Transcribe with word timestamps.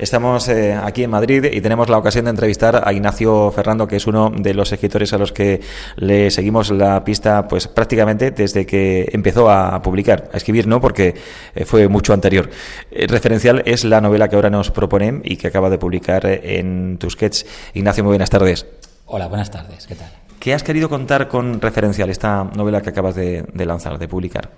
Estamos 0.00 0.48
eh, 0.48 0.72
aquí 0.72 1.04
en 1.04 1.10
Madrid 1.10 1.44
y 1.52 1.60
tenemos 1.60 1.90
la 1.90 1.98
ocasión 1.98 2.24
de 2.24 2.30
entrevistar 2.30 2.88
a 2.88 2.90
Ignacio 2.90 3.50
Ferrando, 3.50 3.86
que 3.86 3.96
es 3.96 4.06
uno 4.06 4.30
de 4.34 4.54
los 4.54 4.72
escritores 4.72 5.12
a 5.12 5.18
los 5.18 5.30
que 5.30 5.60
le 5.96 6.30
seguimos 6.30 6.70
la 6.70 7.04
pista 7.04 7.46
pues 7.46 7.68
prácticamente 7.68 8.30
desde 8.30 8.64
que 8.64 9.10
empezó 9.12 9.50
a 9.50 9.82
publicar, 9.82 10.30
a 10.32 10.38
escribir 10.38 10.66
no, 10.66 10.80
porque 10.80 11.16
eh, 11.54 11.66
fue 11.66 11.86
mucho 11.88 12.14
anterior. 12.14 12.48
Eh, 12.90 13.08
referencial 13.08 13.62
es 13.66 13.84
la 13.84 14.00
novela 14.00 14.30
que 14.30 14.36
ahora 14.36 14.48
nos 14.48 14.70
proponen 14.70 15.20
y 15.22 15.36
que 15.36 15.48
acaba 15.48 15.68
de 15.68 15.76
publicar 15.76 16.24
en 16.24 16.96
Tusquets. 16.96 17.44
Ignacio, 17.74 18.02
muy 18.02 18.12
buenas 18.12 18.30
tardes. 18.30 18.66
Hola, 19.04 19.26
buenas 19.28 19.50
tardes, 19.50 19.86
¿qué 19.86 19.96
tal? 19.96 20.10
¿Qué 20.38 20.54
has 20.54 20.62
querido 20.62 20.88
contar 20.88 21.28
con 21.28 21.60
referencial 21.60 22.08
esta 22.08 22.44
novela 22.44 22.80
que 22.80 22.88
acabas 22.88 23.16
de, 23.16 23.44
lanzar, 23.54 23.98
de 23.98 24.08
publicar? 24.08 24.48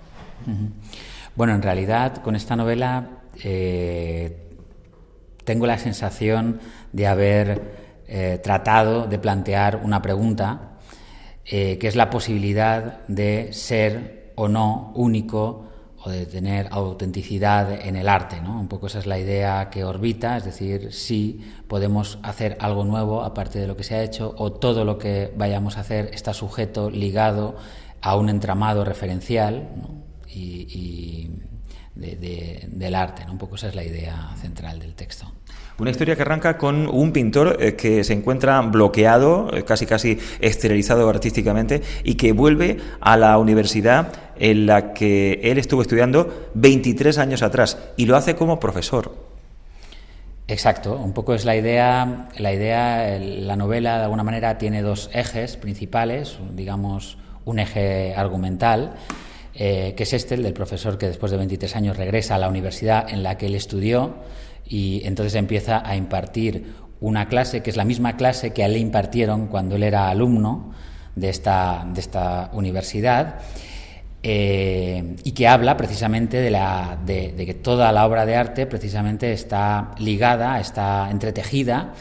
Bueno, 1.35 1.53
en 1.53 1.61
realidad 1.61 2.21
con 2.21 2.37
esta 2.37 2.55
novela 2.55 3.09
tengo 5.43 5.67
la 5.67 5.77
sensación 5.77 6.59
de 6.91 7.07
haber 7.07 7.83
eh, 8.07 8.39
tratado 8.43 9.07
de 9.07 9.19
plantear 9.19 9.81
una 9.83 10.01
pregunta 10.01 10.73
eh, 11.45 11.77
que 11.77 11.87
es 11.87 11.95
la 11.95 12.09
posibilidad 12.09 13.05
de 13.07 13.51
ser 13.51 14.31
o 14.35 14.47
no 14.47 14.91
único 14.95 15.65
o 16.05 16.09
de 16.09 16.25
tener 16.25 16.67
autenticidad 16.71 17.71
en 17.85 17.95
el 17.95 18.07
arte. 18.07 18.41
¿no? 18.41 18.59
Un 18.59 18.67
poco 18.67 18.87
esa 18.87 18.99
es 18.99 19.05
la 19.05 19.19
idea 19.19 19.69
que 19.69 19.83
orbita, 19.83 20.37
es 20.37 20.45
decir, 20.45 20.93
si 20.93 21.41
podemos 21.67 22.19
hacer 22.23 22.57
algo 22.59 22.83
nuevo 22.85 23.23
aparte 23.23 23.59
de 23.59 23.67
lo 23.67 23.75
que 23.75 23.83
se 23.83 23.95
ha 23.95 24.03
hecho 24.03 24.33
o 24.37 24.53
todo 24.53 24.85
lo 24.85 24.97
que 24.97 25.33
vayamos 25.35 25.77
a 25.77 25.81
hacer 25.81 26.11
está 26.13 26.33
sujeto, 26.33 26.89
ligado 26.89 27.55
a 28.01 28.15
un 28.15 28.29
entramado 28.29 28.83
referencial 28.85 29.69
y 30.27 31.29
del 31.95 32.95
arte. 32.95 33.25
¿no? 33.25 33.33
Un 33.33 33.37
poco 33.37 33.55
esa 33.55 33.67
es 33.67 33.75
la 33.75 33.83
idea 33.83 34.31
central 34.41 34.79
del 34.79 34.93
texto. 34.95 35.31
Una 35.79 35.89
historia 35.89 36.15
que 36.15 36.21
arranca 36.21 36.57
con 36.57 36.87
un 36.87 37.11
pintor 37.11 37.57
eh, 37.59 37.75
que 37.75 38.03
se 38.03 38.13
encuentra 38.13 38.61
bloqueado, 38.61 39.49
eh, 39.53 39.63
casi 39.63 39.85
casi 39.85 40.19
esterilizado 40.39 41.09
artísticamente, 41.09 41.81
y 42.03 42.15
que 42.15 42.31
vuelve 42.31 42.77
a 43.01 43.17
la 43.17 43.37
universidad 43.39 44.11
en 44.37 44.67
la 44.67 44.93
que 44.93 45.39
él 45.43 45.57
estuvo 45.57 45.81
estudiando 45.81 46.49
23 46.53 47.17
años 47.17 47.41
atrás, 47.41 47.79
y 47.97 48.05
lo 48.05 48.15
hace 48.15 48.35
como 48.35 48.59
profesor. 48.59 49.15
Exacto, 50.47 50.95
un 50.95 51.13
poco 51.13 51.33
es 51.33 51.45
la 51.45 51.55
idea, 51.55 52.27
la 52.37 52.53
idea, 52.53 53.17
la 53.19 53.55
novela 53.55 53.97
de 53.97 54.03
alguna 54.03 54.23
manera 54.23 54.57
tiene 54.57 54.81
dos 54.81 55.09
ejes 55.13 55.57
principales, 55.57 56.37
digamos 56.53 57.17
un 57.45 57.59
eje 57.59 58.13
argumental 58.15 58.93
eh, 59.55 59.93
que 59.95 60.03
es 60.03 60.13
este, 60.13 60.35
el 60.35 60.43
del 60.43 60.53
profesor 60.53 60.97
que 60.97 61.07
después 61.07 61.31
de 61.31 61.37
23 61.37 61.75
años 61.75 61.97
regresa 61.97 62.35
a 62.35 62.37
la 62.39 62.49
universidad 62.49 63.07
en 63.09 63.21
la 63.21 63.37
que 63.37 63.45
él 63.45 63.55
estudió 63.55 64.15
y 64.65 65.01
entonces 65.05 65.35
empieza 65.35 65.87
a 65.87 65.95
impartir 65.95 66.73
una 67.01 67.27
clase 67.27 67.61
que 67.61 67.69
es 67.69 67.77
la 67.77 67.85
misma 67.85 68.15
clase 68.17 68.51
que 68.51 68.63
a 68.63 68.65
él 68.65 68.73
le 68.73 68.79
impartieron 68.79 69.47
cuando 69.47 69.75
él 69.75 69.83
era 69.83 70.09
alumno 70.09 70.73
de 71.15 71.29
esta, 71.29 71.85
de 71.93 71.99
esta 71.99 72.49
universidad. 72.53 73.41
Eh, 74.25 75.17
y 75.25 75.33
que 75.33 75.49
habla 75.49 75.75
precisamente 75.75 76.37
de, 76.37 76.49
la, 76.49 76.97
de, 77.05 77.33
que 77.45 77.55
toda 77.55 77.91
la 77.91 78.05
obra 78.05 78.25
de 78.25 78.37
arte 78.37 78.65
precisamente 78.65 79.33
está 79.33 79.91
ligada, 79.99 80.61
está 80.61 81.09
entretejida 81.11 81.93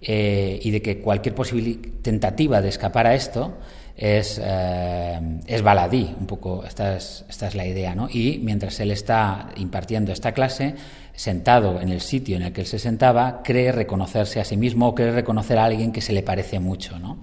eh, 0.00 0.60
y 0.62 0.70
de 0.70 0.80
que 0.80 1.00
cualquier 1.00 1.34
posible 1.34 1.80
tentativa 2.00 2.62
de 2.62 2.68
escapar 2.68 3.08
a 3.08 3.16
esto 3.16 3.54
es, 3.96 4.40
eh, 4.42 5.20
es 5.46 5.62
baladí, 5.62 6.14
un 6.18 6.26
poco, 6.26 6.64
esta 6.64 6.96
es, 6.96 7.24
esta 7.28 7.46
es 7.46 7.54
la 7.54 7.66
idea, 7.66 7.94
¿no? 7.94 8.08
Y 8.10 8.40
mientras 8.42 8.80
él 8.80 8.90
está 8.90 9.50
impartiendo 9.56 10.12
esta 10.12 10.32
clase, 10.32 10.74
sentado 11.14 11.80
en 11.80 11.90
el 11.90 12.00
sitio 12.00 12.36
en 12.36 12.42
el 12.42 12.52
que 12.52 12.62
él 12.62 12.66
se 12.66 12.78
sentaba, 12.78 13.42
cree 13.44 13.70
reconocerse 13.70 14.40
a 14.40 14.44
sí 14.44 14.56
mismo 14.56 14.88
o 14.88 14.94
cree 14.94 15.12
reconocer 15.12 15.58
a 15.58 15.64
alguien 15.64 15.92
que 15.92 16.00
se 16.00 16.12
le 16.12 16.22
parece 16.22 16.58
mucho, 16.58 16.98
¿no? 16.98 17.18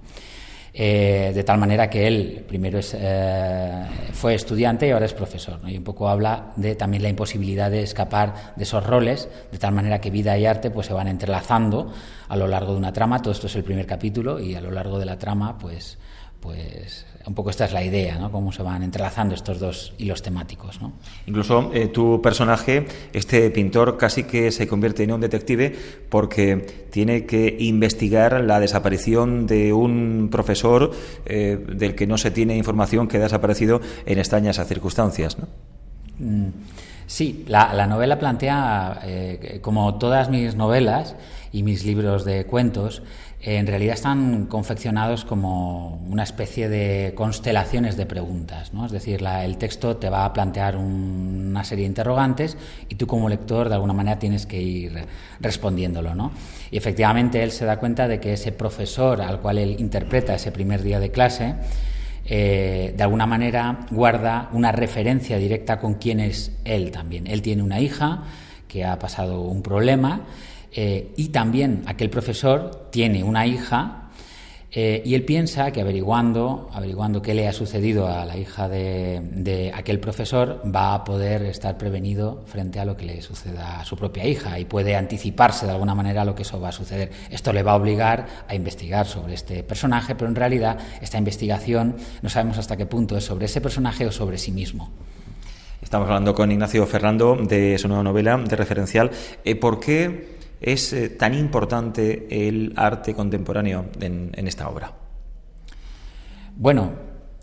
Eh, 0.74 1.32
de 1.34 1.44
tal 1.44 1.58
manera 1.58 1.90
que 1.90 2.06
él 2.06 2.46
primero 2.48 2.78
es, 2.78 2.96
eh, 2.98 3.84
fue 4.14 4.34
estudiante 4.34 4.86
y 4.86 4.90
ahora 4.90 5.04
es 5.04 5.12
profesor. 5.12 5.60
Y 5.66 5.76
un 5.76 5.84
poco 5.84 6.08
habla 6.08 6.52
de 6.56 6.74
también 6.76 7.02
la 7.02 7.10
imposibilidad 7.10 7.70
de 7.70 7.82
escapar 7.82 8.54
de 8.56 8.62
esos 8.62 8.86
roles, 8.86 9.28
de 9.50 9.58
tal 9.58 9.72
manera 9.72 10.00
que 10.00 10.10
vida 10.10 10.38
y 10.38 10.46
arte 10.46 10.70
pues, 10.70 10.86
se 10.86 10.94
van 10.94 11.08
entrelazando 11.08 11.92
a 12.26 12.36
lo 12.36 12.48
largo 12.48 12.72
de 12.72 12.78
una 12.78 12.92
trama. 12.94 13.20
Todo 13.20 13.32
esto 13.32 13.48
es 13.48 13.56
el 13.56 13.64
primer 13.64 13.86
capítulo 13.86 14.40
y 14.40 14.54
a 14.54 14.62
lo 14.62 14.70
largo 14.70 14.98
de 14.98 15.04
la 15.04 15.18
trama 15.18 15.58
pues 15.58 15.98
pues 16.42 17.06
un 17.24 17.34
poco 17.34 17.50
esta 17.50 17.66
es 17.66 17.72
la 17.72 17.84
idea, 17.84 18.18
¿no? 18.18 18.32
Cómo 18.32 18.50
se 18.50 18.64
van 18.64 18.82
entrelazando 18.82 19.34
estos 19.34 19.60
dos 19.60 19.94
hilos 19.96 20.22
temáticos, 20.22 20.82
¿no? 20.82 20.92
Incluso 21.26 21.70
eh, 21.72 21.86
tu 21.86 22.20
personaje, 22.20 22.86
este 23.12 23.48
pintor, 23.50 23.96
casi 23.96 24.24
que 24.24 24.50
se 24.50 24.66
convierte 24.66 25.04
en 25.04 25.12
un 25.12 25.20
detective 25.20 25.72
porque 26.08 26.88
tiene 26.90 27.24
que 27.24 27.56
investigar 27.60 28.42
la 28.42 28.58
desaparición 28.58 29.46
de 29.46 29.72
un 29.72 30.28
profesor 30.32 30.90
eh, 31.24 31.64
del 31.74 31.94
que 31.94 32.08
no 32.08 32.18
se 32.18 32.32
tiene 32.32 32.56
información 32.56 33.06
que 33.06 33.18
ha 33.18 33.20
desaparecido 33.20 33.80
en 34.04 34.18
extrañas 34.18 34.60
circunstancias, 34.66 35.38
¿no? 35.38 35.46
Mm, 36.18 36.48
sí, 37.06 37.44
la, 37.46 37.86
novela 37.86 38.18
plantea, 38.18 39.00
eh, 39.04 39.60
como 39.62 39.94
todas 39.94 40.28
mis 40.28 40.56
novelas 40.56 41.14
y 41.52 41.62
mis 41.62 41.84
libros 41.84 42.24
de 42.24 42.46
cuentos, 42.46 43.02
en 43.44 43.66
realidad 43.66 43.94
están 43.94 44.46
confeccionados 44.46 45.24
como 45.24 45.96
una 46.08 46.22
especie 46.22 46.68
de 46.68 47.12
constelaciones 47.14 47.96
de 47.96 48.06
preguntas. 48.06 48.72
¿no? 48.72 48.86
Es 48.86 48.92
decir, 48.92 49.22
el 49.22 49.58
texto 49.58 49.96
te 49.96 50.08
va 50.08 50.24
a 50.24 50.32
plantear 50.32 50.76
una 50.76 51.64
serie 51.64 51.82
de 51.82 51.88
interrogantes 51.88 52.56
y 52.88 52.94
tú 52.94 53.06
como 53.06 53.28
lector 53.28 53.68
de 53.68 53.74
alguna 53.74 53.92
manera 53.92 54.18
tienes 54.18 54.46
que 54.46 54.62
ir 54.62 55.06
respondiéndolo. 55.40 56.14
¿no? 56.14 56.30
Y 56.70 56.76
efectivamente 56.76 57.42
él 57.42 57.50
se 57.50 57.64
da 57.64 57.78
cuenta 57.78 58.06
de 58.06 58.20
que 58.20 58.32
ese 58.32 58.52
profesor 58.52 59.20
al 59.20 59.40
cual 59.40 59.58
él 59.58 59.76
interpreta 59.78 60.34
ese 60.34 60.52
primer 60.52 60.82
día 60.82 61.00
de 61.00 61.10
clase, 61.10 61.56
eh, 62.24 62.94
de 62.96 63.02
alguna 63.02 63.26
manera 63.26 63.86
guarda 63.90 64.48
una 64.52 64.70
referencia 64.70 65.36
directa 65.38 65.80
con 65.80 65.94
quién 65.94 66.20
es 66.20 66.52
él 66.64 66.92
también. 66.92 67.26
Él 67.26 67.42
tiene 67.42 67.64
una 67.64 67.80
hija 67.80 68.22
que 68.68 68.84
ha 68.84 68.98
pasado 69.00 69.40
un 69.40 69.62
problema 69.62 70.22
eh, 70.74 71.12
y 71.16 71.28
también 71.28 71.82
aquel 71.86 72.10
profesor 72.10 72.88
tiene 72.90 73.22
una 73.22 73.46
hija 73.46 74.02
eh, 74.74 75.02
y 75.04 75.14
él 75.14 75.24
piensa 75.26 75.70
que 75.70 75.82
averiguando, 75.82 76.70
averiguando 76.72 77.20
qué 77.20 77.34
le 77.34 77.46
ha 77.46 77.52
sucedido 77.52 78.08
a 78.08 78.24
la 78.24 78.38
hija 78.38 78.70
de, 78.70 79.70
aquel 79.74 80.00
profesor 80.00 80.62
va 80.64 80.94
a 80.94 81.04
poder 81.04 81.42
estar 81.42 81.76
prevenido 81.76 82.42
frente 82.46 82.80
a 82.80 82.86
lo 82.86 82.96
que 82.96 83.04
le 83.04 83.20
suceda 83.20 83.80
a 83.80 83.84
su 83.84 83.96
propia 83.96 84.26
hija 84.26 84.58
y 84.58 84.64
puede 84.64 84.96
anticiparse 84.96 85.66
de 85.66 85.72
alguna 85.72 85.94
manera 85.94 86.22
a 86.22 86.24
lo 86.24 86.34
que 86.34 86.40
eso 86.40 86.58
va 86.58 86.70
a 86.70 86.72
suceder. 86.72 87.10
Esto 87.30 87.52
le 87.52 87.62
va 87.62 87.72
a 87.72 87.76
obligar 87.76 88.26
a 88.48 88.54
investigar 88.54 89.06
sobre 89.06 89.34
este 89.34 89.62
personaje, 89.62 90.14
pero 90.14 90.30
en 90.30 90.36
realidad 90.36 90.78
esta 91.02 91.18
investigación 91.18 91.96
no 92.22 92.30
sabemos 92.30 92.56
hasta 92.56 92.78
qué 92.78 92.86
punto 92.86 93.14
es 93.18 93.24
sobre 93.24 93.44
ese 93.44 93.60
personaje 93.60 94.06
o 94.06 94.10
sobre 94.10 94.38
sí 94.38 94.52
mismo. 94.52 94.90
Estamos 95.82 96.08
hablando 96.08 96.34
con 96.34 96.50
Ignacio 96.50 96.86
Ferrando 96.86 97.36
de 97.36 97.76
su 97.76 97.88
nueva 97.88 98.04
novela 98.04 98.38
de 98.38 98.56
referencial. 98.56 99.10
Eh, 99.44 99.54
¿Por 99.54 99.80
qué 99.80 100.40
es 100.62 100.92
eh, 100.92 101.10
tan 101.10 101.34
importante 101.34 102.48
el 102.48 102.72
arte 102.76 103.14
contemporáneo 103.14 103.86
en, 104.00 104.46
esta 104.46 104.68
obra? 104.68 104.92
Bueno, 106.56 106.92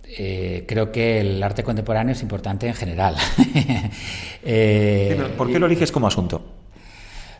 eh, 0.04 0.66
creo 0.68 0.92
que 0.92 1.22
el 1.22 1.42
arte 1.44 1.64
contemporáneo 1.64 2.14
es 2.14 2.22
importante 2.22 2.68
en 2.68 2.74
general. 2.74 3.16
¿Por 5.38 5.52
qué 5.52 5.60
lo 5.60 5.66
eliges 5.66 5.92
como 5.92 6.08
asunto? 6.08 6.59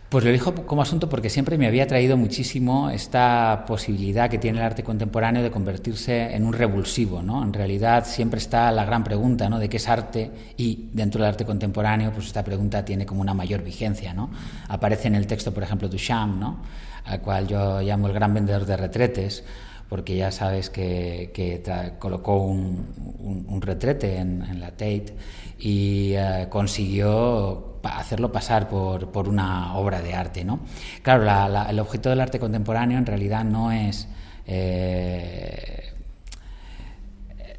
Pues 0.10 0.24
lo 0.24 0.32
elijo 0.32 0.56
como 0.66 0.82
asunto 0.82 1.08
porque 1.08 1.30
siempre 1.30 1.56
me 1.60 1.68
había 1.68 1.86
traído 1.86 2.18
muchísimo 2.18 2.90
esta 2.90 3.64
posibilidad 3.68 4.28
que 4.28 4.40
tiene 4.40 4.58
el 4.58 4.66
arte 4.66 4.84
contemporáneo 4.84 5.44
de 5.44 5.52
convertirse 5.52 6.34
en 6.36 6.46
un 6.46 6.54
revulsivo, 6.54 7.22
¿no? 7.22 7.44
En 7.44 7.54
realidad 7.54 8.08
siempre 8.08 8.40
está 8.40 8.72
la 8.72 8.86
gran 8.86 9.04
pregunta, 9.04 9.48
¿no? 9.50 9.60
De 9.60 9.70
qué 9.70 9.78
es 9.78 9.88
arte 9.88 10.32
y 10.58 10.90
dentro 10.94 11.22
del 11.22 11.30
arte 11.30 11.46
contemporáneo, 11.46 12.12
pues 12.12 12.26
esta 12.26 12.44
pregunta 12.44 12.84
tiene 12.84 13.06
como 13.06 13.22
una 13.22 13.36
mayor 13.36 13.64
vigencia, 13.64 14.12
¿no? 14.12 14.32
Aparece 14.68 15.10
en 15.10 15.14
el 15.14 15.28
texto, 15.28 15.54
por 15.54 15.62
ejemplo, 15.62 15.88
Duchamp, 15.88 16.40
¿no? 16.40 16.64
Al 17.06 17.22
cual 17.22 17.48
yo 17.48 17.80
llamo 17.80 18.08
el 18.08 18.14
gran 18.14 18.34
vendedor 18.34 18.66
de 18.66 18.78
retretes, 18.78 19.44
porque 19.90 20.16
ya 20.16 20.32
sabes 20.32 20.72
que, 20.72 21.62
colocó 22.00 22.38
un, 22.38 23.62
retrete 23.62 24.18
en, 24.18 24.60
la 24.60 24.72
Tate 24.72 25.14
y 25.60 26.14
eh, 26.14 26.48
consiguió 26.50 27.69
hacerlo 27.84 28.32
pasar 28.32 28.68
por, 28.68 29.28
una 29.28 29.76
obra 29.76 30.02
de 30.02 30.14
arte. 30.14 30.44
¿no? 30.44 30.60
Claro, 31.02 31.26
el 31.70 31.80
objeto 31.80 32.10
del 32.10 32.22
arte 32.22 32.40
contemporáneo 32.40 32.98
en 32.98 33.06
realidad 33.06 33.44
no 33.44 33.72
es, 33.72 34.08
eh, 34.46 35.94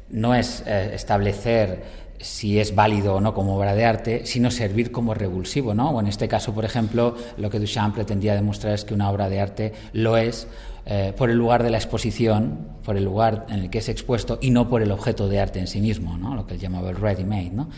no 0.09 0.35
es 0.35 0.63
eh, 0.65 0.91
establecer 0.93 2.01
si 2.21 2.59
es 2.59 2.75
válido 2.75 3.15
o 3.15 3.21
no 3.21 3.33
como 3.33 3.57
obra 3.57 3.73
de 3.73 3.85
arte, 3.85 4.25
sino 4.25 4.51
servir 4.51 4.91
como 4.91 5.13
revulsivo, 5.13 5.73
¿no? 5.73 5.89
O 5.89 5.99
en 5.99 6.07
este 6.07 6.27
caso, 6.27 6.53
por 6.53 6.65
ejemplo, 6.65 7.15
lo 7.37 7.49
que 7.49 7.59
Duchamp 7.59 7.95
pretendía 7.95 8.35
demostrar 8.35 8.73
es 8.73 8.85
que 8.85 8.93
una 8.93 9.09
obra 9.09 9.27
de 9.27 9.41
arte 9.41 9.73
lo 9.93 10.17
es 10.17 10.47
eh, 10.83 11.13
por 11.15 11.29
el 11.29 11.37
lugar 11.37 11.61
de 11.61 11.69
la 11.69 11.77
exposición, 11.77 12.69
por 12.83 12.97
el 12.97 13.03
lugar 13.03 13.45
en 13.49 13.59
el 13.59 13.69
que 13.69 13.77
es 13.77 13.89
expuesto 13.89 14.39
y 14.41 14.49
no 14.49 14.67
por 14.67 14.81
el 14.81 14.91
objeto 14.91 15.29
de 15.29 15.39
arte 15.39 15.59
en 15.59 15.67
sí 15.67 15.79
mismo, 15.79 16.17
¿no? 16.17 16.33
lo 16.33 16.47
que 16.47 16.55
él 16.55 16.59
llamaba 16.59 16.89
el 16.89 16.95
ready-made. 16.95 17.51
¿no? 17.51 17.69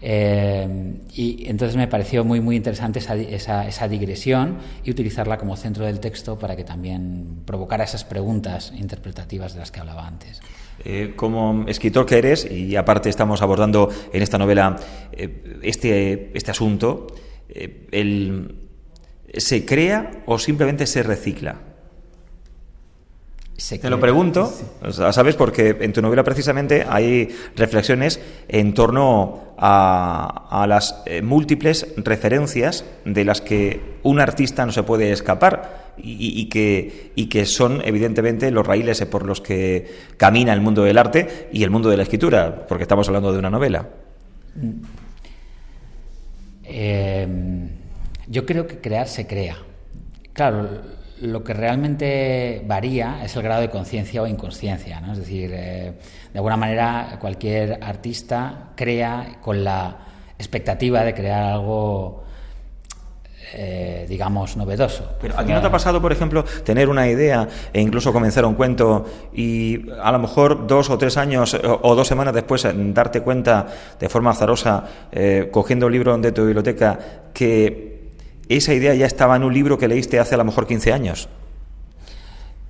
Eh, 0.00 1.00
y 1.12 1.48
entonces 1.48 1.76
me 1.76 1.88
pareció 1.88 2.24
muy, 2.24 2.40
muy 2.40 2.54
interesante 2.54 3.00
esa, 3.00 3.88
digresión 3.88 4.58
y 4.84 4.92
utilizarla 4.92 5.38
como 5.38 5.56
centro 5.56 5.84
del 5.84 5.98
texto 5.98 6.38
para 6.38 6.54
que 6.54 6.62
también 6.62 7.42
provocara 7.44 7.82
esas 7.82 8.04
preguntas 8.04 8.72
interpretativas 8.78 9.54
de 9.54 9.58
las 9.58 9.72
que 9.72 9.80
hablaba 9.80 10.06
antes. 10.06 10.40
Eh, 10.84 11.14
como 11.16 11.64
escritor 11.66 12.06
que 12.06 12.18
eres, 12.18 12.48
y 12.48 12.76
aparte 12.76 13.08
estamos 13.08 13.42
abordando 13.42 13.88
en 14.12 14.22
esta 14.22 14.38
novela 14.38 14.76
este, 15.62 16.30
este 16.34 16.50
asunto, 16.52 17.08
el, 17.48 18.54
¿se 19.36 19.66
crea 19.66 20.22
o 20.26 20.38
simplemente 20.38 20.86
se 20.86 21.02
recicla? 21.02 21.71
Te 23.68 23.90
lo 23.90 24.00
pregunto, 24.00 24.52
¿sabes? 24.90 25.36
Porque 25.36 25.76
en 25.80 25.92
tu 25.92 26.02
novela 26.02 26.24
precisamente 26.24 26.84
hay 26.88 27.28
reflexiones 27.54 28.20
en 28.48 28.74
torno 28.74 29.54
a, 29.56 30.66
las 30.68 31.02
eh, 31.06 31.22
múltiples 31.22 31.86
referencias 31.96 32.84
de 33.04 33.24
las 33.24 33.40
que 33.40 33.80
un 34.02 34.20
artista 34.20 34.66
no 34.66 34.72
se 34.72 34.82
puede 34.82 35.12
escapar 35.12 35.92
y, 35.96 36.48
que, 36.48 37.12
y 37.14 37.26
que 37.26 37.46
son 37.46 37.82
evidentemente 37.84 38.50
los 38.50 38.66
raíles 38.66 39.04
por 39.04 39.24
los 39.24 39.40
que 39.40 39.86
camina 40.16 40.52
el 40.52 40.60
mundo 40.60 40.82
del 40.82 40.98
arte 40.98 41.48
y 41.52 41.62
el 41.62 41.70
mundo 41.70 41.88
de 41.88 41.96
la 41.96 42.02
escritura, 42.02 42.66
porque 42.66 42.82
estamos 42.82 43.06
hablando 43.06 43.32
de 43.32 43.38
una 43.38 43.50
novela. 43.50 43.88
Eh, 46.64 47.28
yo 48.26 48.44
creo 48.44 48.66
que 48.66 48.78
crear 48.78 49.06
se 49.06 49.26
crea. 49.26 49.56
Claro, 50.32 50.68
lo 51.22 51.44
que 51.44 51.54
realmente 51.54 52.62
varía 52.66 53.24
es 53.24 53.36
el 53.36 53.42
grado 53.42 53.60
de 53.60 53.70
conciencia 53.70 54.22
o 54.22 54.26
inconsciencia, 54.26 55.00
¿no? 55.00 55.12
Es 55.12 55.18
decir, 55.18 55.50
eh, 55.52 55.92
de 56.32 56.38
alguna 56.38 56.56
manera 56.56 57.18
cualquier 57.20 57.78
artista 57.82 58.72
crea 58.74 59.38
con 59.40 59.62
la 59.62 59.98
expectativa 60.38 61.04
de 61.04 61.14
crear 61.14 61.44
algo 61.44 62.22
eh, 63.54 64.06
digamos, 64.08 64.56
novedoso. 64.56 65.12
Pero 65.20 65.38
a 65.38 65.44
ti 65.44 65.52
no 65.52 65.60
te 65.60 65.66
ha 65.66 65.70
pasado, 65.70 66.00
por 66.00 66.10
ejemplo, 66.10 66.42
tener 66.64 66.88
una 66.88 67.06
idea 67.06 67.46
e 67.72 67.82
incluso 67.82 68.10
comenzar 68.10 68.46
un 68.46 68.54
cuento 68.54 69.04
y 69.34 69.90
a 70.02 70.10
lo 70.10 70.18
mejor 70.18 70.66
dos 70.66 70.88
o 70.88 70.96
tres 70.96 71.18
años 71.18 71.54
o, 71.62 71.94
dos 71.94 72.08
semanas 72.08 72.32
después 72.32 72.66
darte 72.94 73.20
cuenta 73.20 73.66
de 74.00 74.08
forma 74.08 74.30
azarosa, 74.30 74.84
eh, 75.12 75.50
cogiendo 75.52 75.84
un 75.86 75.92
libro 75.92 76.16
de 76.16 76.32
tu 76.32 76.46
biblioteca, 76.46 76.98
que 77.34 77.91
esa 78.48 78.74
idea 78.74 78.94
ya 78.94 79.06
estaba 79.06 79.36
en 79.36 79.44
un 79.44 79.54
libro 79.54 79.78
que 79.78 79.88
leíste 79.88 80.18
hace 80.18 80.34
a 80.34 80.38
lo 80.38 80.44
mejor 80.44 80.66
15 80.66 80.92
años. 80.92 81.28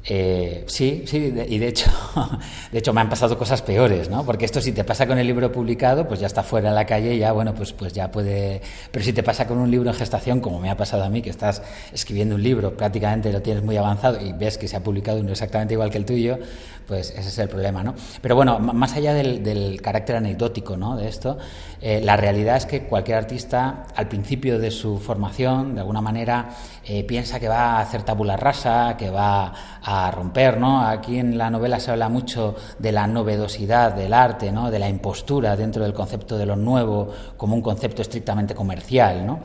Eh, 0.05 0.65
sí, 0.67 1.05
sí, 1.07 1.33
y 1.49 1.59
de 1.59 1.69
hecho, 1.69 1.89
de 2.73 2.79
hecho 2.79 2.93
me 2.93 3.01
han 3.01 3.09
pasado 3.09 3.39
cosas 3.39 3.63
peores, 3.63 4.11
¿no? 4.11 4.25
Porque 4.25 4.45
esto 4.45 4.61
si 4.61 4.73
te 4.73 4.83
pasa 4.83 5.07
con 5.07 5.17
el 5.19 5.27
libro 5.27 5.53
publicado, 5.53 6.09
pues 6.09 6.19
ya 6.19 6.27
está 6.27 6.43
fuera 6.43 6.71
en 6.71 6.75
la 6.75 6.87
calle, 6.87 7.17
ya 7.17 7.31
bueno, 7.33 7.55
pues, 7.55 7.73
pues 7.73 7.93
ya 7.93 8.11
puede. 8.11 8.61
Pero 8.91 9.05
si 9.05 9.13
te 9.13 9.23
pasa 9.23 9.47
con 9.47 9.59
un 9.59 9.71
libro 9.71 9.91
en 9.91 9.97
gestación, 9.97 10.41
como 10.41 10.59
me 10.59 10.71
ha 10.71 10.77
pasado 10.77 11.05
a 11.05 11.09
mí, 11.09 11.23
que 11.23 11.31
estás 11.31 11.63
escribiendo 11.93 12.35
un 12.35 12.43
libro, 12.43 12.77
prácticamente 12.77 13.33
lo 13.33 13.43
tienes 13.43 13.63
muy 13.63 13.77
avanzado 13.77 14.21
y 14.21 14.33
ves 14.33 14.59
que 14.59 14.67
se 14.67 14.77
ha 14.77 14.83
publicado 14.83 15.21
uno 15.21 15.31
exactamente 15.31 15.75
igual 15.75 15.91
que 15.91 15.99
el 15.99 16.05
tuyo, 16.05 16.39
pues 16.87 17.11
ese 17.11 17.29
es 17.29 17.39
el 17.39 17.49
problema, 17.49 17.85
¿no? 17.85 17.95
Pero 18.21 18.35
bueno, 18.35 18.59
más 18.59 18.95
allá 18.95 19.15
del, 19.15 19.81
carácter 19.81 20.17
anecdótico, 20.17 20.77
¿no? 20.77 20.97
De 20.97 21.09
esto, 21.09 21.39
eh, 21.81 22.01
la 22.03 22.17
realidad 22.17 22.57
es 22.57 22.67
que 22.67 22.83
cualquier 22.83 23.19
artista, 23.19 23.87
al 23.95 24.09
principio 24.09 24.59
de 24.59 24.71
su 24.71 24.99
formación, 24.99 25.75
de 25.75 25.81
alguna 25.81 26.01
manera, 26.01 26.51
eh, 26.85 27.05
piensa 27.05 27.39
que 27.39 27.49
va 27.49 27.77
a 27.77 27.81
hacer 27.81 28.03
tabula 28.03 28.37
rasa, 28.37 28.97
que 28.99 29.11
va 29.11 29.53
a 29.83 29.92
romper, 30.11 30.59
¿no? 30.59 30.87
Aquí 30.87 31.19
en 31.19 31.37
la 31.37 31.51
novela 31.51 31.81
se 31.81 31.91
habla 31.91 32.09
mucho 32.09 32.55
de 32.79 32.93
la 32.93 33.07
novedosidad 33.07 33.93
del 33.93 34.13
arte, 34.13 34.53
¿no? 34.53 34.71
De 34.71 34.79
la 34.79 34.89
impostura 34.89 35.57
dentro 35.57 35.83
del 35.83 35.93
concepto 35.93 36.39
de 36.39 36.47
lo 36.47 36.57
nuevo 36.57 37.09
como 37.37 37.55
un 37.55 37.63
concepto 37.63 38.03
estrictamente 38.03 38.55
comercial, 38.55 39.27
¿no? 39.27 39.41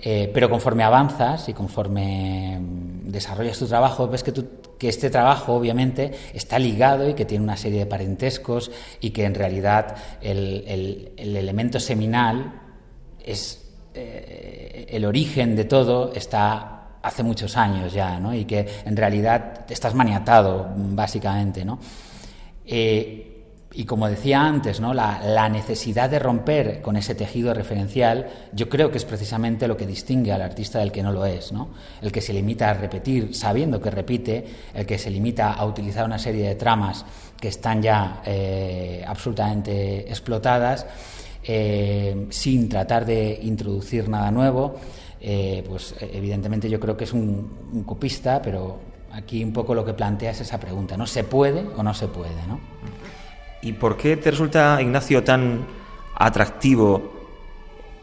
Eh, 0.00 0.30
pero 0.32 0.48
conforme 0.48 0.84
avanzas 0.84 1.48
y 1.48 1.54
conforme 1.54 2.58
mm, 2.60 3.10
desarrollas 3.10 3.58
tu 3.58 3.66
trabajo, 3.66 4.06
ves 4.06 4.22
que, 4.22 4.32
que, 4.78 4.88
este 4.88 5.10
trabajo 5.10 5.54
obviamente 5.54 6.12
está 6.34 6.58
ligado 6.58 7.08
y 7.08 7.14
que 7.14 7.24
tiene 7.24 7.42
una 7.42 7.56
serie 7.56 7.80
de 7.80 7.86
parentescos 7.86 8.70
y 9.00 9.10
que 9.10 9.24
en 9.24 9.34
realidad 9.34 9.96
el, 10.20 11.12
elemento 11.16 11.80
seminal 11.80 12.60
es 13.24 13.68
eh, 13.94 14.86
el 14.88 15.04
origen 15.04 15.56
de 15.56 15.64
todo 15.64 16.12
está 16.14 16.77
hace 17.08 17.22
muchos 17.22 17.56
años 17.56 17.92
ya, 17.92 18.20
¿no? 18.20 18.34
Y 18.34 18.44
que 18.44 18.66
en 18.84 18.96
realidad 18.96 19.64
estás 19.68 19.94
maniatado, 19.94 20.70
básicamente, 20.76 21.64
¿no? 21.64 21.78
Eh, 22.64 23.28
y 23.72 23.84
como 23.84 24.08
decía 24.08 24.40
antes, 24.40 24.80
¿no? 24.80 24.94
La, 24.94 25.48
necesidad 25.48 26.10
de 26.10 26.18
romper 26.18 26.80
con 26.82 26.96
ese 26.96 27.14
tejido 27.14 27.54
referencial, 27.54 28.28
yo 28.52 28.68
creo 28.68 28.90
que 28.90 28.98
es 28.98 29.04
precisamente 29.04 29.68
lo 29.68 29.76
que 29.76 29.86
distingue 29.86 30.32
al 30.32 30.42
artista 30.42 30.78
del 30.78 30.92
que 30.92 31.02
no 31.02 31.12
lo 31.12 31.24
es, 31.26 31.52
¿no? 31.52 31.70
El 32.02 32.10
que 32.10 32.20
se 32.20 32.32
limita 32.32 32.70
a 32.70 32.74
repetir 32.74 33.34
sabiendo 33.34 33.80
que 33.80 33.90
repite, 33.90 34.46
el 34.74 34.84
que 34.84 34.98
se 34.98 35.10
limita 35.10 35.52
a 35.52 35.64
utilizar 35.64 36.04
una 36.04 36.18
serie 36.18 36.48
de 36.48 36.54
tramas 36.54 37.04
que 37.40 37.48
están 37.48 37.82
ya 37.82 38.22
eh, 38.24 39.04
absolutamente 39.06 40.08
explotadas, 40.08 40.86
eh, 41.42 42.26
sin 42.30 42.68
tratar 42.68 43.06
de 43.06 43.38
introducir 43.42 44.08
nada 44.08 44.30
nuevo. 44.30 44.76
Eh, 45.20 45.64
pues 45.66 45.96
evidentemente 46.00 46.70
yo 46.70 46.78
creo 46.78 46.96
que 46.96 47.04
es 47.04 47.12
un, 47.12 47.84
copista, 47.84 48.40
pero 48.40 48.78
aquí 49.12 49.42
un 49.42 49.52
poco 49.52 49.74
lo 49.74 49.84
que 49.84 49.94
plantea 49.94 50.30
es 50.30 50.40
esa 50.40 50.60
pregunta, 50.60 50.96
¿no? 50.96 51.06
¿Se 51.06 51.24
puede 51.24 51.66
o 51.76 51.82
no 51.82 51.92
se 51.94 52.08
puede, 52.08 52.46
no? 52.46 52.60
¿Y 53.62 53.72
por 53.72 53.96
qué 53.96 54.16
te 54.16 54.30
resulta, 54.30 54.80
Ignacio, 54.80 55.24
tan 55.24 55.66
atractivo 56.14 57.12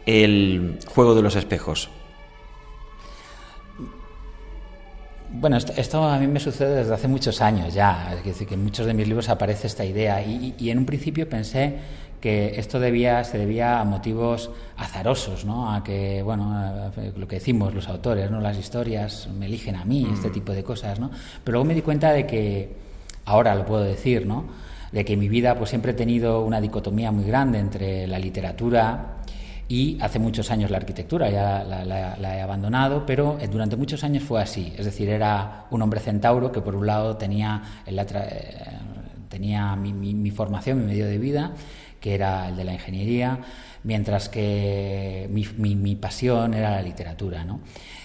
el 0.05 0.79
juego 0.87 1.15
de 1.15 1.21
los 1.21 1.35
espejos? 1.35 1.89
Bueno, 5.37 5.57
esto, 5.57 6.03
a 6.03 6.17
mí 6.17 6.27
me 6.27 6.39
sucede 6.39 6.75
desde 6.75 6.93
hace 6.93 7.07
muchos 7.07 7.41
años 7.41 7.73
ya. 7.73 8.13
Es 8.17 8.23
decir, 8.23 8.47
que 8.47 8.53
en 8.53 8.63
muchos 8.63 8.85
de 8.85 8.93
mis 8.93 9.07
libros 9.07 9.29
aparece 9.29 9.67
esta 9.67 9.85
idea. 9.85 10.21
y 10.21 10.69
en 10.69 10.77
un 10.77 10.85
principio 10.85 11.29
pensé 11.29 11.79
que 12.25 12.59
esto 12.59 12.79
debía, 12.79 13.23
se 13.23 13.37
debía 13.37 13.79
a 13.79 13.83
motivos 13.83 14.49
azarosos, 14.77 15.45
¿no? 15.45 15.71
A 15.71 15.83
que, 15.83 16.23
bueno, 16.23 16.91
lo 17.15 17.27
que 17.27 17.35
decimos 17.35 17.71
los 17.75 17.87
autores, 17.87 18.31
¿no? 18.31 18.41
Las 18.41 18.57
historias 18.57 19.29
me 19.37 19.45
eligen 19.45 19.75
a 19.75 19.85
mí, 19.85 20.09
este 20.11 20.29
mm. 20.29 20.31
tipo 20.31 20.51
de 20.51 20.63
cosas, 20.63 20.99
¿no? 20.99 21.11
Pero 21.43 21.57
luego 21.57 21.65
me 21.65 21.75
di 21.75 21.83
cuenta 21.83 22.11
de 22.11 22.25
que, 22.25 22.75
ahora 23.25 23.53
lo 23.53 23.63
puedo 23.63 23.83
decir, 23.83 24.25
¿no? 24.25 24.45
De 24.91 25.05
que 25.05 25.13
en 25.13 25.19
mi 25.19 25.29
vida 25.29 25.55
pues 25.55 25.69
siempre 25.69 25.91
he 25.91 25.93
tenido 25.93 26.41
una 26.41 26.59
dicotomía 26.59 27.11
muy 27.11 27.25
grande 27.25 27.59
entre 27.59 28.07
la 28.07 28.17
literatura 28.17 29.17
y 29.67 29.99
hace 30.01 30.17
muchos 30.17 30.49
años 30.49 30.71
la 30.71 30.77
arquitectura, 30.77 31.29
ya 31.29 31.63
la, 31.63 32.37
he 32.37 32.41
abandonado, 32.41 33.05
pero 33.05 33.37
durante 33.51 33.75
muchos 33.75 34.03
años 34.03 34.23
fue 34.23 34.41
así. 34.41 34.73
Es 34.75 34.85
decir, 34.85 35.09
era 35.09 35.67
un 35.69 35.79
hombre 35.79 35.99
centauro 35.99 36.51
que 36.51 36.61
por 36.61 36.75
un 36.75 36.87
lado 36.87 37.17
tenía, 37.17 37.61
eh, 37.85 38.05
tenía 39.29 39.75
mi, 39.75 39.93
mi 39.93 40.31
formación, 40.31 40.79
mi 40.79 40.85
medio 40.85 41.05
de 41.05 41.19
vida, 41.19 41.51
que 42.05 42.13
era 42.13 42.49
el 42.49 42.55
de 42.55 42.63
la 42.63 42.73
ingeniería, 42.73 43.39
mientras 43.81 44.29
que 44.29 45.27
mi, 45.31 45.95
pasión 45.95 46.53
era 46.53 46.69
la 46.69 46.83
literatura. 46.83 47.43
¿no? 47.43 47.61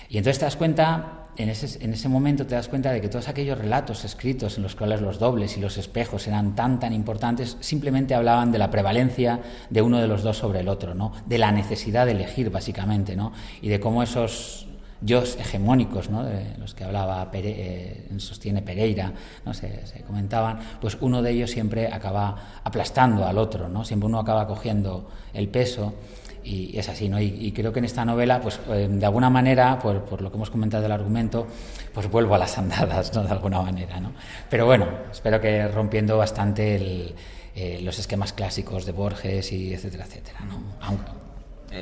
Y 0.09 0.16
entonces 0.16 0.38
te 0.38 0.47
das 0.47 0.57
cuenta, 0.57 1.26
en 1.37 1.50
ese, 1.50 1.85
en 1.85 1.92
ese 1.92 2.09
momento 2.09 2.47
te 2.47 2.54
das 2.54 2.69
cuenta 2.69 2.92
de 2.92 3.02
que 3.02 3.11
todos 3.11 3.28
aquellos 3.28 3.59
relatos 3.59 4.07
escritos 4.07 4.57
en 4.57 4.62
los 4.62 4.75
cuales 4.75 5.02
los 5.02 5.19
dobles 5.19 5.59
y 5.59 5.61
los 5.61 5.76
espejos 5.76 6.26
eran 6.28 6.54
tan, 6.54 6.80
tan 6.80 6.95
importantes, 6.95 7.59
simplemente 7.61 8.14
hablaban 8.14 8.52
de 8.52 8.57
la 8.57 8.71
prevalencia 8.71 9.40
de 9.69 9.83
uno 9.83 10.00
de 10.00 10.09
los 10.09 10.23
dos 10.23 10.38
sobre 10.38 10.61
el 10.61 10.69
otro, 10.69 10.95
¿no? 10.95 11.12
de 11.26 11.37
la 11.37 11.52
necesidad 11.52 12.07
de 12.07 12.12
elegir, 12.12 12.49
básicamente, 12.49 13.16
¿no? 13.16 13.35
y 13.61 13.69
de 13.69 13.80
cómo 13.80 14.02
esos 14.02 14.70
yo 15.00 15.23
hegemónicos, 15.23 16.11
¿no? 16.11 16.25
de 16.25 16.57
los 16.59 16.75
que 16.75 16.85
hablaba 16.85 17.28
eh, 17.33 18.09
sostiene 18.19 18.62
Pereira, 18.62 19.12
¿no? 19.45 19.54
Se, 19.54 20.04
comentaban, 20.07 20.59
pues 20.80 20.99
uno 21.00 21.23
de 21.23 21.30
ellos 21.30 21.50
siempre 21.50 21.88
acaba 21.88 22.61
aplastando 22.64 23.26
al 23.26 23.38
otro, 23.38 23.69
¿no? 23.69 23.85
siempre 23.85 24.07
uno 24.07 24.19
acaba 24.19 24.47
cogiendo 24.47 25.09
el 25.33 25.49
peso 25.49 25.95
y 26.42 26.76
es 26.78 26.88
así, 26.88 27.09
¿no? 27.09 27.21
Y, 27.21 27.52
creo 27.52 27.71
que 27.73 27.80
en 27.80 27.85
esta 27.85 28.04
novela, 28.04 28.40
pues 28.40 28.61
eh, 28.71 28.88
de 28.90 29.04
alguna 29.04 29.28
manera, 29.28 29.78
por, 29.78 30.04
por, 30.04 30.23
lo 30.23 30.30
que 30.30 30.37
hemos 30.37 30.49
comentado 30.49 30.83
del 30.83 30.92
argumento, 30.92 31.47
pues 31.92 32.11
vuelvo 32.11 32.35
a 32.35 32.38
las 32.38 32.57
andadas, 32.57 33.14
¿no? 33.14 33.25
De 33.25 33.30
alguna 33.30 33.61
manera, 33.61 34.00
¿no? 34.00 34.12
Pero 34.49 34.64
bueno, 34.64 34.87
espero 35.12 35.38
que 35.38 35.69
rompiendo 35.69 36.16
bastante 36.16 37.14
eh, 37.54 37.80
los 37.83 37.99
esquemas 37.99 38.33
clásicos 38.33 38.87
de 38.87 38.92
Borges 38.92 39.52
y 39.52 39.75
etcétera, 39.75 40.07
etcétera, 40.07 40.40
¿no? 40.47 40.62
Aunque, 40.80 41.11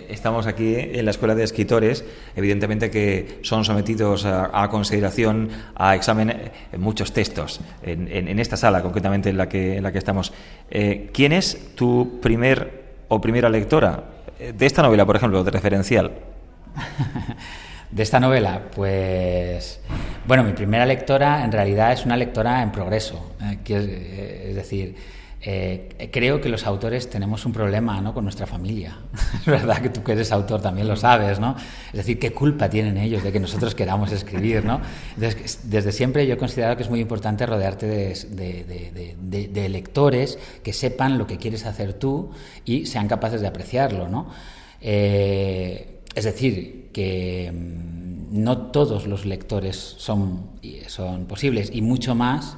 estamos 0.09 0.47
aquí 0.47 0.75
en 0.77 1.05
la 1.05 1.11
Escuela 1.11 1.35
de 1.35 1.45
Escritores, 1.45 2.05
evidentemente 2.37 2.91
que 2.91 3.39
son 3.43 3.65
sometidos 3.65 4.25
a, 4.25 4.69
consideración, 4.71 5.49
a 5.75 5.95
examen, 5.95 6.31
eh, 6.31 6.51
muchos 6.79 7.13
textos, 7.13 7.61
en, 7.83 8.39
esta 8.39 8.57
sala 8.57 8.83
concretamente 8.83 9.31
en 9.31 9.37
la 9.37 9.49
que, 9.49 9.77
en 9.77 9.83
la 9.83 9.93
que 9.93 9.99
estamos. 9.99 10.33
Eh, 10.71 11.11
¿Quién 11.13 11.33
es 11.33 11.75
tu 11.75 12.21
primer 12.21 12.89
o 13.09 13.21
primera 13.21 13.49
lectora 13.49 14.05
de 14.55 14.67
esta 14.67 14.83
novela, 14.83 15.05
por 15.07 15.17
ejemplo, 15.17 15.43
de 15.43 15.51
referencial? 15.51 16.13
de 17.91 18.03
esta 18.03 18.21
novela, 18.21 18.63
pues 18.75 19.81
Bueno, 20.27 20.45
mi 20.45 20.53
primera 20.53 20.85
lectora 20.85 21.45
en 21.45 21.53
realidad 21.53 21.93
es 21.93 22.05
una 22.05 22.17
lectora 22.17 22.63
en 22.63 22.71
progreso, 22.71 23.33
eh, 23.43 24.47
es 24.51 24.55
decir, 24.55 24.95
eh, 25.41 26.11
creo 26.13 26.41
que 26.41 26.49
los 26.49 26.67
autores 26.67 27.09
tenemos 27.09 27.47
un 27.47 27.53
problema 27.53 28.01
¿no? 28.01 28.13
con 28.13 28.25
nuestra 28.25 28.47
familia. 28.47 28.99
es 29.41 29.47
verdad 29.47 29.81
que 29.81 29.89
tú 29.89 30.03
que 30.03 30.13
eres 30.13 30.33
autor 30.33 30.61
también 30.61 30.89
lo 30.89 30.97
sabes, 30.97 31.39
¿no? 31.39 31.55
Es 31.93 31.99
decir, 31.99 32.19
¿qué 32.19 32.33
culpa 32.33 32.69
tienen 32.69 32.97
ellos 32.97 33.23
de 33.23 33.31
que 33.31 33.39
nosotros 33.39 33.77
queramos 33.77 34.11
escribir, 34.11 34.65
¿no? 34.65 34.81
desde 35.17 35.93
siempre 35.93 36.27
yo 36.27 36.35
he 36.35 36.37
considerado 36.39 36.77
que 36.77 36.83
es 36.83 36.91
muy 36.91 37.01
importante 37.01 37.47
rodearte 37.47 37.87
de, 37.87 39.69
lectores 39.69 40.39
que 40.63 40.73
sepan 40.73 41.19
lo 41.19 41.27
que 41.27 41.37
quieres 41.39 41.67
hacer 41.67 41.93
tú 41.93 42.31
y 42.65 42.87
sean 42.87 43.07
capaces 43.07 43.41
de 43.41 43.47
apreciarlo, 43.47 44.09
¿no? 44.09 44.29
Eh, 44.81 46.01
es 46.15 46.25
decir, 46.25 46.91
que 46.93 47.53
mm, 47.53 48.43
no 48.43 48.59
todos 48.73 49.07
los 49.07 49.25
lectores 49.25 49.77
son, 49.77 50.51
son 50.87 51.27
posibles 51.27 51.71
y 51.73 51.83
mucho 51.83 52.15
más 52.15 52.57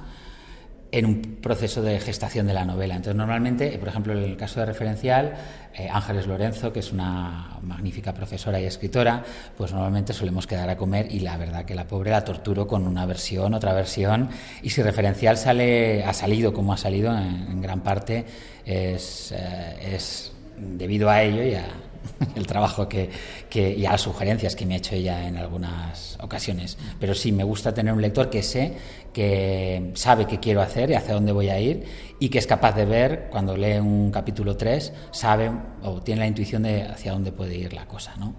en 0.93 1.07
un 1.07 1.23
proceso 1.41 1.83
de 1.83 2.01
gestación 2.01 2.47
de 2.47 2.55
la 2.55 2.65
novela. 2.65 2.95
Entonces, 2.95 3.17
normalmente, 3.17 3.79
por 3.79 3.89
ejemplo, 3.89 4.13
en 4.13 4.25
el 4.25 4.37
caso 4.37 4.61
de 4.61 4.67
referencial, 4.67 5.35
eh, 5.75 5.89
Ángeles 5.91 6.27
Lorenzo, 6.27 6.73
que 6.73 6.81
es 6.81 6.93
una 6.93 7.59
magnífica 7.63 8.13
profesora 8.13 8.61
y 8.61 8.65
escritora, 8.65 9.23
pues 9.57 9.73
normalmente 9.73 10.13
solemos 10.13 10.47
quedar 10.47 10.69
a 10.69 10.77
comer 10.77 11.07
y 11.13 11.21
la 11.21 11.37
verdad 11.37 11.65
que 11.65 11.75
la 11.75 11.87
pobre 11.87 12.11
la 12.11 12.25
torturo 12.25 12.67
con 12.67 12.87
una 12.87 13.07
versión, 13.07 13.55
otra 13.55 13.73
versión, 13.73 14.31
y 14.63 14.71
si 14.71 14.83
referencial 14.83 15.37
sale, 15.37 16.05
ha 16.05 16.13
salido 16.13 16.53
como 16.53 16.73
ha 16.73 16.77
salido, 16.77 17.17
en, 17.17 17.61
gran 17.61 17.81
parte 17.81 18.25
es, 18.65 19.33
eh, 19.33 19.95
es 19.95 20.33
debido 20.57 21.09
a 21.09 21.23
ello 21.23 21.43
y 21.45 21.55
a 21.55 21.65
el 22.37 22.47
trabajo 22.47 22.89
que, 22.89 23.11
y 23.55 23.85
a 23.85 23.93
las 23.93 24.01
sugerencias 24.01 24.57
que 24.57 24.67
me 24.67 24.75
ha 24.75 24.77
hecho 24.79 24.95
ella 24.95 25.27
en 25.27 25.37
algunas 25.37 26.19
ocasiones. 26.21 26.79
Pero 26.99 27.15
sí, 27.15 27.33
me 27.33 27.45
gusta 27.45 27.75
tener 27.75 27.93
un 27.93 28.03
lector 28.03 28.31
que 28.31 28.43
sé, 28.43 28.75
que 29.13 29.91
sabe 29.95 30.27
qué 30.27 30.39
quiero 30.39 30.61
hacer 30.61 30.91
y 30.91 30.95
hacia 30.95 31.15
dónde 31.15 31.33
voy 31.33 31.49
a 31.49 31.59
ir 31.61 31.85
y 32.19 32.29
que 32.29 32.39
es 32.39 32.47
capaz 32.47 32.73
de 32.73 32.85
ver, 32.85 33.29
cuando 33.31 33.57
lee 33.57 33.79
un 33.79 34.11
capítulo 34.11 34.57
3, 34.57 34.93
sabe 35.11 35.51
o 35.83 36.01
tiene 36.03 36.21
la 36.21 36.27
intuición 36.27 36.63
de 36.63 36.83
hacia 36.83 37.13
dónde 37.13 37.33
puede 37.33 37.57
ir 37.57 37.73
la 37.73 37.87
cosa. 37.87 38.15
¿no? 38.17 38.35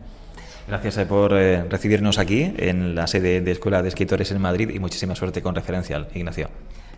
Gracias 0.68 0.98
eh, 0.98 1.06
por 1.06 1.34
eh, 1.34 1.64
recibirnos 1.64 2.18
aquí 2.18 2.54
en 2.58 2.96
la 2.96 3.08
sede 3.08 3.42
de 3.42 3.52
Escuela 3.52 3.82
de 3.82 3.90
Escritores 3.90 4.32
en 4.32 4.42
Madrid 4.42 4.70
y 4.70 4.80
muchísima 4.80 5.16
suerte 5.16 5.42
con 5.42 5.56
Referencial, 5.56 6.08
Ignacio. 6.14 6.50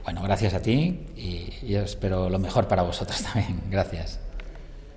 Bueno, 0.04 0.22
gracias 0.22 0.54
a 0.54 0.62
ti 0.62 1.08
y 1.16 1.50
yo 1.66 1.82
espero 1.82 2.30
lo 2.30 2.40
mejor 2.40 2.68
para 2.68 2.84
vosotros 2.84 3.22
también. 3.34 3.62
Gracias. 3.70 4.20